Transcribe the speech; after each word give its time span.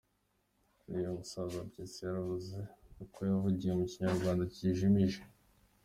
Buriya 0.83 1.09
umusaza 1.13 1.57
mpyisi 1.67 1.99
yaravuze 2.05 2.57
nuko 2.93 3.19
yavugiye 3.29 3.71
mu 3.79 3.85
Kinyarwanda 3.91 4.43
kijimije! 4.53 5.21